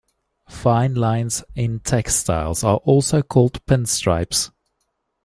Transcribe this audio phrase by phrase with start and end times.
[0.49, 4.49] Fine lines in textiles are also called "pin stripes".